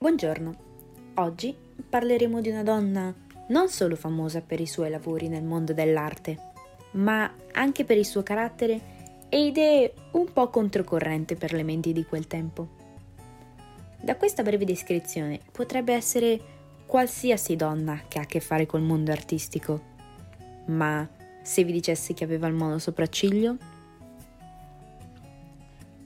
[0.00, 0.54] Buongiorno,
[1.14, 1.52] oggi
[1.88, 3.12] parleremo di una donna
[3.48, 6.52] non solo famosa per i suoi lavori nel mondo dell'arte,
[6.92, 12.04] ma anche per il suo carattere e idee un po' controcorrente per le menti di
[12.04, 12.68] quel tempo.
[14.00, 16.40] Da questa breve descrizione potrebbe essere
[16.86, 19.82] qualsiasi donna che ha a che fare col mondo artistico,
[20.66, 21.08] ma
[21.42, 23.56] se vi dicessi che aveva il mono sopracciglio?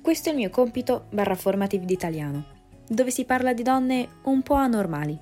[0.00, 2.51] Questo è il mio compito barra formative d'italiano,
[2.86, 5.18] dove si parla di donne un po' anormali,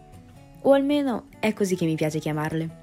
[0.63, 2.79] o almeno è così che mi piace chiamarle.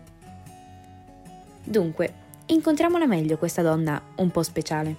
[1.63, 2.13] Dunque,
[2.45, 4.95] incontriamola meglio questa donna un po' speciale.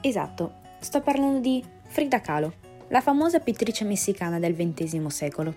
[0.00, 2.54] Esatto, sto parlando di Frida Kahlo,
[2.88, 5.54] la famosa pittrice messicana del XX secolo.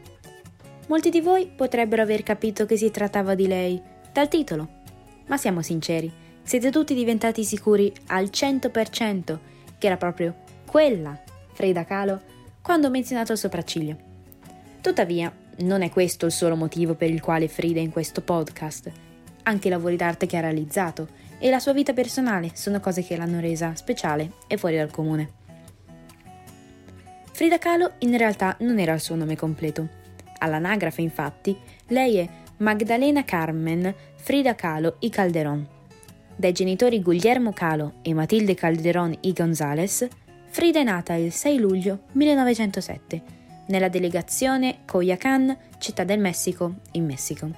[0.88, 3.82] Molti di voi potrebbero aver capito che si trattava di lei
[4.12, 4.68] dal titolo,
[5.28, 6.12] ma siamo sinceri,
[6.44, 9.40] siete tutti diventati sicuri al 100%
[9.78, 11.18] che era proprio quella
[11.54, 12.22] Frida Kahlo
[12.64, 13.98] quando ho menzionato il sopracciglio.
[14.82, 18.90] Tuttavia, non è questo il solo motivo per il quale Frida è in questo podcast.
[19.44, 23.18] Anche i lavori d'arte che ha realizzato e la sua vita personale sono cose che
[23.18, 25.42] l'hanno resa speciale e fuori dal comune.
[27.34, 29.88] Frida Kahlo in realtà non era il suo nome completo.
[30.38, 35.68] All'anagrafe, infatti, lei è Magdalena Carmen Frida Kahlo y Calderón.
[36.36, 40.08] Dai genitori Guglielmo Kahlo e Matilde Calderón y González,
[40.54, 43.22] Frida è nata il 6 luglio 1907
[43.70, 47.50] nella delegazione Coyacán, città del Messico, in Messico.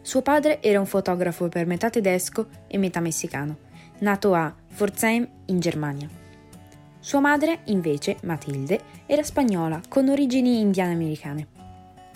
[0.00, 3.58] Suo padre era un fotografo per metà tedesco e metà messicano,
[3.98, 6.08] nato a Pforzheim in Germania.
[6.98, 11.46] Sua madre, invece, Matilde, era spagnola con origini indiane-americane.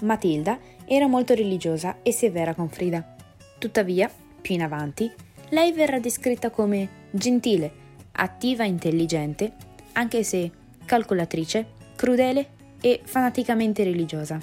[0.01, 3.15] Matilda era molto religiosa e severa con Frida.
[3.59, 5.13] Tuttavia, più in avanti,
[5.51, 7.80] lei verrà descritta come gentile,
[8.21, 9.53] attiva e intelligente,
[9.93, 10.51] anche se
[10.85, 12.49] calcolatrice, crudele
[12.81, 14.39] e fanaticamente religiosa.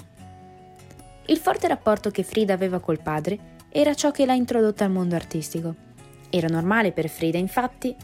[1.26, 5.14] Il forte rapporto che Frida aveva col padre era ciò che l'ha introdotta al mondo
[5.14, 5.74] artistico.
[6.30, 7.94] Era normale per Frida, infatti,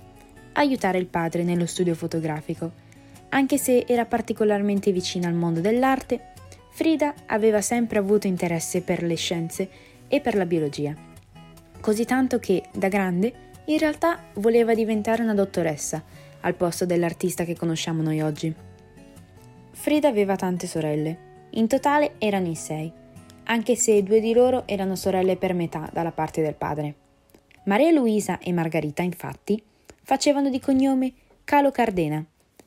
[0.52, 2.82] aiutare il padre nello studio fotografico.
[3.30, 6.32] Anche se era particolarmente vicina al mondo dell'arte,
[6.70, 9.68] Frida aveva sempre avuto interesse per le scienze
[10.06, 10.94] e per la biologia.
[11.80, 13.32] Così tanto che, da grande,
[13.66, 16.02] in realtà voleva diventare una dottoressa,
[16.40, 18.54] al posto dell'artista che conosciamo noi oggi.
[19.70, 22.92] Frida aveva tante sorelle, in totale erano in sei,
[23.44, 26.94] anche se due di loro erano sorelle per metà dalla parte del padre.
[27.64, 29.62] Maria Luisa e Margarita, infatti,
[30.02, 31.12] facevano di cognome
[31.44, 32.24] Calo Cardena,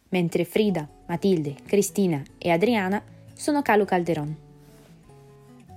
[0.09, 3.01] mentre Frida, Matilde, Cristina e Adriana
[3.33, 4.35] sono Calo Calderon.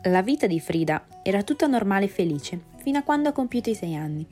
[0.05, 3.75] La vita di Frida era tutta normale e felice fino a quando ha compiuto i
[3.75, 4.27] sei anni.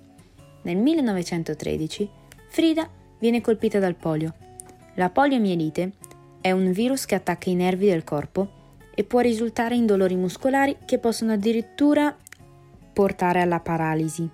[0.68, 2.10] Nel 1913
[2.48, 2.86] Frida
[3.18, 4.34] viene colpita dal polio.
[4.96, 5.92] La poliomielite
[6.42, 10.76] è un virus che attacca i nervi del corpo e può risultare in dolori muscolari
[10.84, 12.14] che possono addirittura
[12.92, 14.28] portare alla paralisi.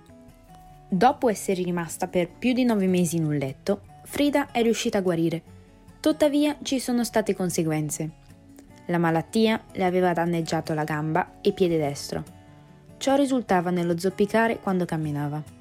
[0.89, 5.01] Dopo essere rimasta per più di nove mesi in un letto, Frida è riuscita a
[5.01, 5.41] guarire.
[6.01, 8.09] Tuttavia ci sono state conseguenze.
[8.87, 12.25] La malattia le aveva danneggiato la gamba e piede destro.
[12.97, 15.54] Ciò risultava nello zoppicare quando camminava.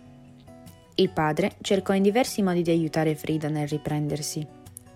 [0.97, 4.47] Il padre cercò in diversi modi di aiutare Frida nel riprendersi.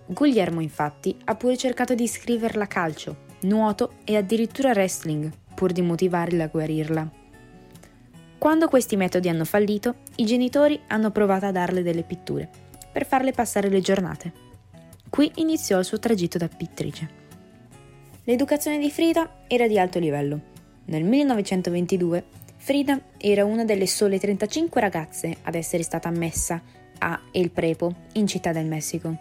[0.06, 5.82] Guglielmo infatti ha pure cercato di iscriverla a calcio, nuoto e addirittura wrestling, pur di
[5.82, 7.10] motivarla a guarirla.
[8.38, 12.48] Quando questi metodi hanno fallito, i genitori hanno provato a darle delle pitture,
[12.92, 14.32] per farle passare le giornate.
[15.10, 17.26] Qui iniziò il suo tragitto da pittrice.
[18.22, 20.40] L'educazione di Frida era di alto livello.
[20.84, 22.24] Nel 1922
[22.68, 26.60] Frida era una delle sole 35 ragazze ad essere stata ammessa
[26.98, 29.16] a El Prepo, in Città del Messico.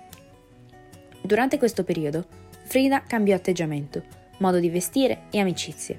[1.21, 2.25] Durante questo periodo,
[2.65, 4.03] Frida cambiò atteggiamento,
[4.39, 5.97] modo di vestire e amicizie.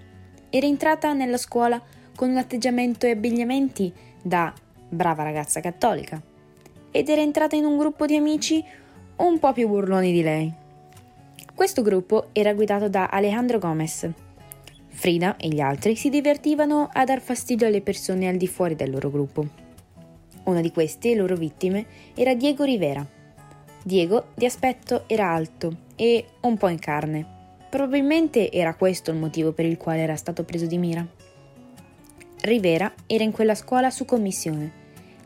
[0.50, 1.82] Era entrata nella scuola
[2.14, 3.90] con un atteggiamento e abbigliamenti
[4.22, 4.52] da
[4.86, 6.20] brava ragazza cattolica
[6.90, 8.62] ed era entrata in un gruppo di amici
[9.16, 10.52] un po' più burloni di lei.
[11.54, 14.06] Questo gruppo era guidato da Alejandro Gomez.
[14.88, 18.90] Frida e gli altri si divertivano a dar fastidio alle persone al di fuori del
[18.90, 19.46] loro gruppo.
[20.44, 23.06] Una di queste, loro vittime, era Diego Rivera.
[23.82, 27.26] Diego di aspetto era alto e un po' in carne.
[27.70, 31.06] Probabilmente era questo il motivo per il quale era stato preso di mira.
[32.40, 34.72] Rivera era in quella scuola su commissione,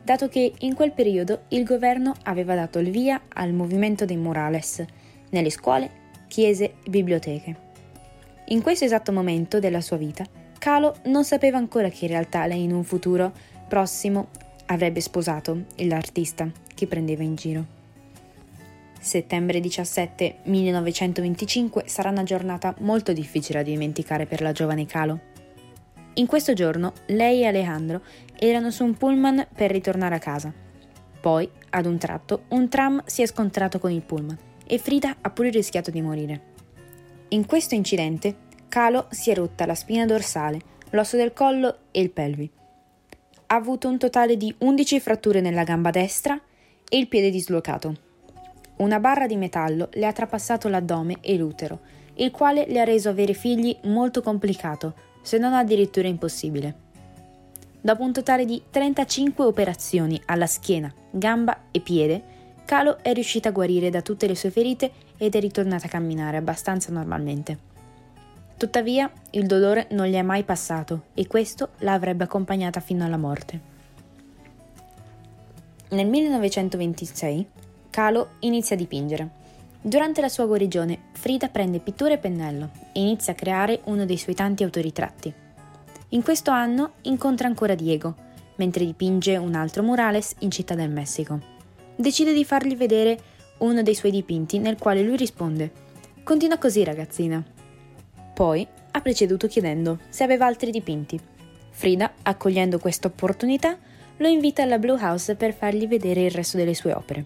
[0.03, 4.83] dato che in quel periodo il governo aveva dato il via al movimento dei Morales
[5.29, 7.71] nelle scuole chiese e biblioteche.
[8.47, 10.25] In questo esatto momento della sua vita,
[10.59, 13.31] Calo non sapeva ancora che in realtà lei in un futuro
[13.67, 14.27] prossimo
[14.65, 17.65] avrebbe sposato l'artista che prendeva in giro.
[18.99, 25.19] Settembre 17 1925 sarà una giornata molto difficile da dimenticare per la giovane Calo.
[26.15, 28.01] In questo giorno lei e Alejandro
[28.37, 30.53] erano su un pullman per ritornare a casa.
[31.19, 35.29] Poi, ad un tratto, un tram si è scontrato con il pullman e Frida ha
[35.29, 36.52] pure rischiato di morire.
[37.33, 38.35] In questo incidente,
[38.69, 40.59] Calo si è rotta la spina dorsale,
[40.91, 42.47] l'osso del collo e il pelvi.
[43.47, 46.39] Ha avuto un totale di 11 fratture nella gamba destra
[46.87, 47.95] e il piede dislocato.
[48.77, 51.79] Una barra di metallo le ha trapassato l'addome e l'utero,
[52.15, 54.93] il quale le ha reso avere figli molto complicato,
[55.23, 56.75] se non addirittura impossibile.
[57.81, 62.23] Dopo un totale di 35 operazioni alla schiena, gamba e piede,
[62.65, 66.37] Calo è riuscita a guarire da tutte le sue ferite ed è ritornata a camminare
[66.37, 67.71] abbastanza normalmente.
[68.57, 73.17] Tuttavia, il dolore non gli è mai passato e questo la avrebbe accompagnata fino alla
[73.17, 73.71] morte.
[75.89, 77.47] Nel 1926
[77.89, 79.29] Calo inizia a dipingere.
[79.79, 84.17] Durante la sua guarigione, Frida prende pittura e pennello e inizia a creare uno dei
[84.17, 85.31] suoi tanti autoritratti.
[86.09, 88.15] In questo anno incontra ancora Diego,
[88.55, 91.52] mentre dipinge un altro murales in Città del Messico.
[91.95, 93.19] Decide di fargli vedere
[93.59, 95.71] uno dei suoi dipinti nel quale lui risponde
[96.23, 97.43] Continua così ragazzina.
[98.33, 101.19] Poi ha preceduto chiedendo se aveva altri dipinti.
[101.69, 103.77] Frida, accogliendo questa opportunità,
[104.17, 107.25] lo invita alla Blue House per fargli vedere il resto delle sue opere.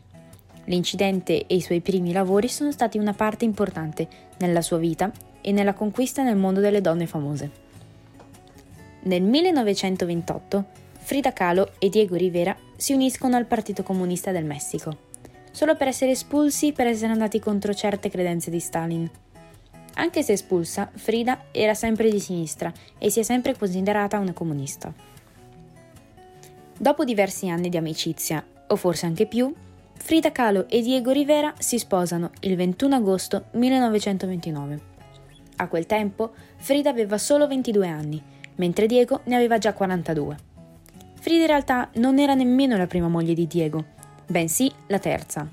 [0.66, 4.08] L'incidente e i suoi primi lavori sono stati una parte importante
[4.40, 5.12] nella sua vita
[5.42, 7.52] e nella conquista nel mondo delle donne famose.
[9.04, 10.66] Nel 1928
[10.98, 14.98] Frida Kahlo e Diego Rivera si uniscono al Partito Comunista del Messico,
[15.52, 19.10] solo per essere espulsi per essere andati contro certe credenze di Stalin.
[19.96, 24.94] Anche se espulsa, Frida era sempre di sinistra e si è sempre considerata una comunista.
[26.78, 29.52] Dopo diversi anni di amicizia, o forse anche più,
[29.96, 34.96] Frida Kahlo e Diego Rivera si sposano il 21 agosto 1929.
[35.56, 38.22] A quel tempo Frida aveva solo 22 anni,
[38.58, 40.38] mentre Diego ne aveva già 42.
[41.20, 43.84] Frida in realtà non era nemmeno la prima moglie di Diego,
[44.28, 45.48] bensì la terza.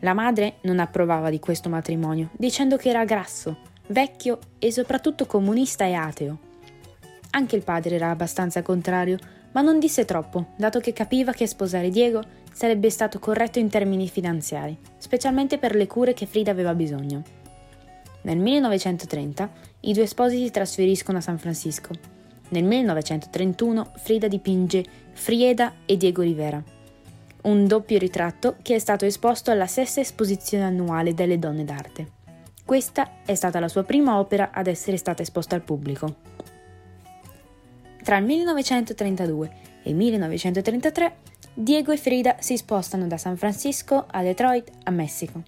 [0.00, 3.58] La madre non approvava di questo matrimonio, dicendo che era grasso,
[3.88, 6.38] vecchio e soprattutto comunista e ateo.
[7.30, 9.16] Anche il padre era abbastanza contrario,
[9.52, 14.08] ma non disse troppo, dato che capiva che sposare Diego sarebbe stato corretto in termini
[14.08, 17.22] finanziari, specialmente per le cure che Frida aveva bisogno.
[18.22, 19.50] Nel 1930
[19.80, 21.90] i due sposi si trasferiscono a San Francisco.
[22.52, 26.62] Nel 1931 Frida dipinge Frieda e Diego Rivera,
[27.42, 32.20] un doppio ritratto che è stato esposto alla sesta esposizione annuale delle donne d'arte.
[32.62, 36.14] Questa è stata la sua prima opera ad essere stata esposta al pubblico.
[38.02, 39.52] Tra il 1932
[39.82, 41.16] e il 1933
[41.54, 45.42] Diego e Frida si spostano da San Francisco a Detroit, a Messico.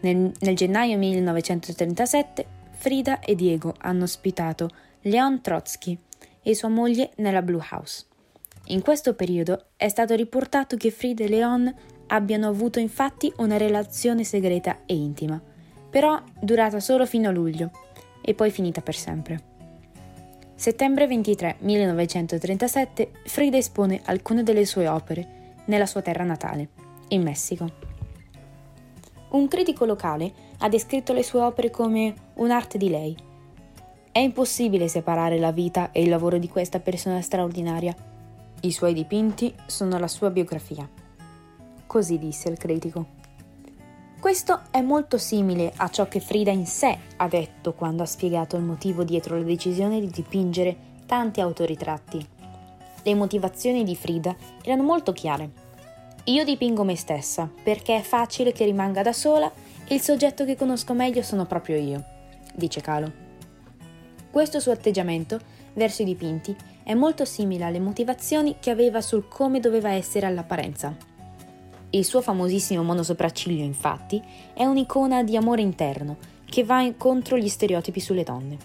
[0.00, 4.68] Nel, nel, gennaio 1937 Frida e Diego hanno ospitato
[5.02, 5.98] Leon Trotsky
[6.42, 8.06] e sua moglie nella Blue House.
[8.66, 11.74] In questo periodo è stato riportato che Frida e Leon
[12.06, 15.42] abbiano avuto infatti una relazione segreta e intima,
[15.90, 17.70] però durata solo fino a luglio
[18.20, 19.50] e poi finita per sempre.
[20.54, 26.68] Settembre 23 1937 Frida espone alcune delle sue opere nella sua terra natale,
[27.08, 27.66] in Messico.
[29.30, 33.30] Un critico locale ha descritto le sue opere come un'arte di lei.
[34.12, 37.96] È impossibile separare la vita e il lavoro di questa persona straordinaria.
[38.60, 40.86] I suoi dipinti sono la sua biografia.
[41.86, 43.06] Così disse il critico.
[44.20, 48.56] Questo è molto simile a ciò che Frida in sé ha detto quando ha spiegato
[48.56, 50.76] il motivo dietro la decisione di dipingere
[51.06, 52.28] tanti autoritratti.
[53.02, 55.50] Le motivazioni di Frida erano molto chiare.
[56.24, 59.50] Io dipingo me stessa perché è facile che rimanga da sola
[59.86, 62.04] e il soggetto che conosco meglio sono proprio io,
[62.54, 63.21] dice Calo.
[64.32, 65.38] Questo suo atteggiamento
[65.74, 70.96] verso i dipinti è molto simile alle motivazioni che aveva sul come doveva essere all'apparenza.
[71.90, 74.22] Il suo famosissimo monosopracciglio, infatti,
[74.54, 78.56] è un'icona di amore interno che va contro gli stereotipi sulle donne.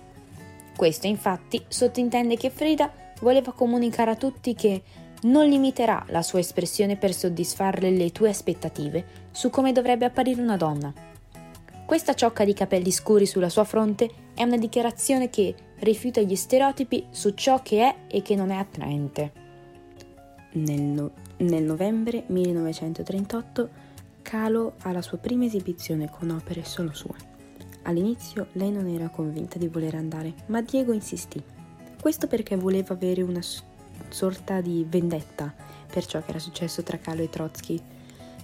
[0.74, 4.82] Questo, infatti, sottintende che Frida voleva comunicare a tutti che
[5.24, 10.56] non limiterà la sua espressione per soddisfare le tue aspettative su come dovrebbe apparire una
[10.56, 11.07] donna.
[11.88, 17.06] Questa ciocca di capelli scuri sulla sua fronte è una dichiarazione che rifiuta gli stereotipi
[17.12, 19.32] su ciò che è e che non è attraente.
[20.52, 23.70] Nel, no- nel novembre 1938
[24.22, 27.16] Calo ha la sua prima esibizione con opere solo sue.
[27.84, 31.42] All'inizio lei non era convinta di voler andare, ma Diego insistì.
[32.02, 33.42] Questo perché voleva avere una
[34.10, 35.54] sorta di vendetta
[35.90, 37.82] per ciò che era successo tra Calo e Trotsky.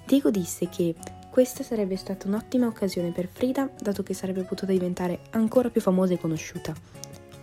[0.05, 0.95] Diego disse che
[1.33, 6.13] Questa sarebbe stata un'ottima occasione per Frida, dato che sarebbe potuta diventare ancora più famosa
[6.13, 6.75] e conosciuta.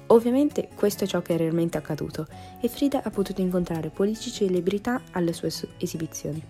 [0.07, 2.25] Ovviamente questo è ciò che è realmente accaduto
[2.61, 6.41] e Frida ha potuto incontrare politici e celebrità alle sue esibizioni.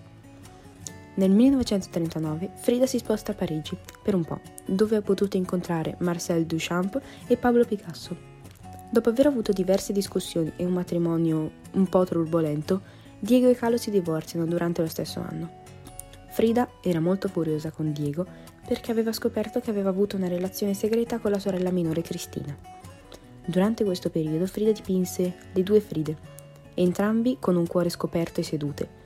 [1.14, 6.44] Nel 1939 Frida si sposta a Parigi per un po', dove ha potuto incontrare Marcel
[6.44, 8.14] Duchamp e Pablo Picasso.
[8.90, 12.82] Dopo aver avuto diverse discussioni e un matrimonio un po' turbolento,
[13.18, 15.59] Diego e Calo si divorziano durante lo stesso anno.
[16.30, 18.24] Frida era molto furiosa con Diego
[18.66, 22.56] perché aveva scoperto che aveva avuto una relazione segreta con la sorella minore Cristina.
[23.44, 26.16] Durante questo periodo Frida dipinse le due Fride,
[26.74, 28.98] entrambi con un cuore scoperto e sedute.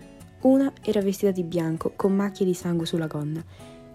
[0.42, 3.42] Una era vestita di bianco con macchie di sangue sulla gonna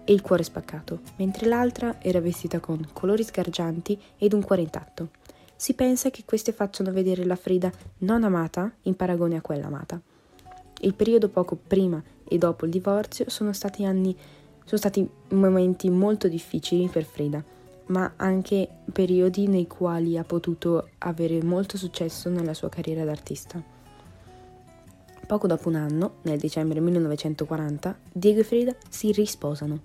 [0.04, 5.10] e il cuore spaccato, mentre l'altra era vestita con colori sgargianti ed un cuore intatto.
[5.54, 10.00] Si pensa che queste facciano vedere la Frida non amata in paragone a quella amata.
[10.80, 14.16] Il periodo poco prima e dopo il divorzio sono stati anni
[14.64, 17.42] sono stati momenti molto difficili per Frida,
[17.86, 23.60] ma anche periodi nei quali ha potuto avere molto successo nella sua carriera d'artista.
[25.26, 29.80] Poco dopo un anno, nel dicembre 1940, Diego e Frida si risposano.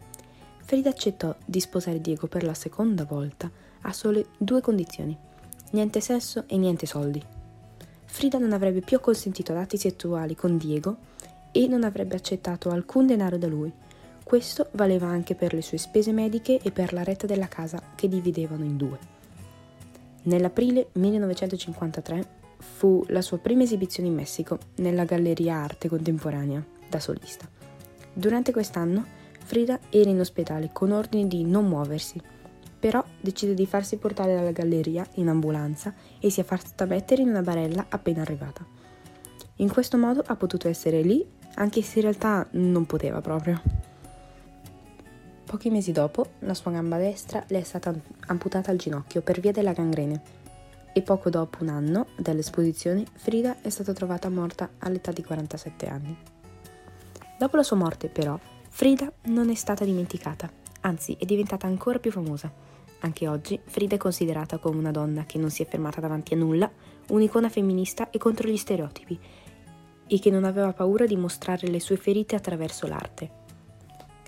[0.59, 3.49] Frida accettò di sposare Diego per la seconda volta
[3.81, 5.17] a sole due condizioni:
[5.71, 7.23] niente sesso e niente soldi.
[8.05, 11.13] Frida non avrebbe più consentito ad sessuali con Diego
[11.55, 13.71] e non avrebbe accettato alcun denaro da lui.
[14.21, 18.09] Questo valeva anche per le sue spese mediche e per la retta della casa che
[18.09, 18.99] dividevano in due.
[20.23, 27.47] Nell'aprile 1953 fu la sua prima esibizione in Messico nella Galleria Arte Contemporanea da solista.
[28.11, 29.05] Durante quest'anno
[29.45, 32.19] Frida era in ospedale con ordini di non muoversi,
[32.79, 37.29] però decide di farsi portare dalla galleria in ambulanza e si è fatta mettere in
[37.29, 38.65] una barella appena arrivata.
[39.59, 43.61] In questo modo ha potuto essere lì anche se in realtà non poteva proprio.
[45.45, 47.93] Pochi mesi dopo, la sua gamba destra le è stata
[48.27, 50.21] amputata al ginocchio per via della gangrene
[50.91, 56.17] e poco dopo un anno dall'esposizione Frida è stata trovata morta all'età di 47 anni.
[57.39, 62.11] Dopo la sua morte, però, Frida non è stata dimenticata, anzi è diventata ancora più
[62.11, 62.51] famosa.
[62.99, 66.37] Anche oggi Frida è considerata come una donna che non si è fermata davanti a
[66.37, 66.69] nulla,
[67.07, 69.19] un'icona femminista e contro gli stereotipi,
[70.07, 73.43] e che non aveva paura di mostrare le sue ferite attraverso l'arte.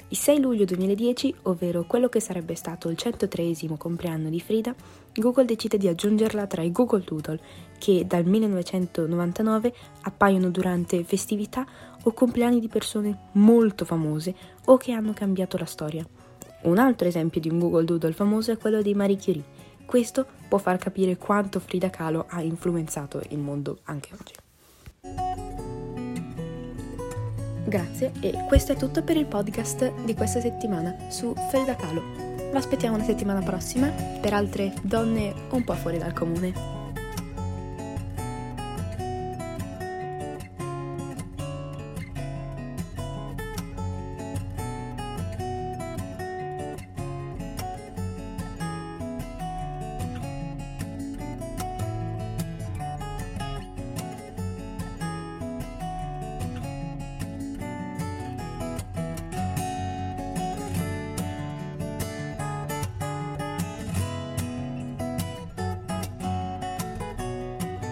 [0.09, 4.73] Il 6 luglio 2010, ovvero quello che sarebbe stato il 103 compleanno di Frida,
[5.13, 7.39] Google decide di aggiungerla tra i Google Doodle,
[7.77, 11.65] che dal 1999 appaiono durante festività
[12.03, 14.33] o compleanni di persone molto famose
[14.65, 16.07] o che hanno cambiato la storia.
[16.61, 19.43] Un altro esempio di un Google Doodle famoso è quello di Marie Curie.
[19.85, 24.46] Questo può far capire quanto Frida Kahlo ha influenzato il mondo anche oggi.
[27.67, 32.01] Grazie e questo è tutto per il podcast di questa settimana su Frida Kahlo.
[32.49, 36.76] Vi aspettiamo la settimana prossima per altre donne un po' fuori dal comune.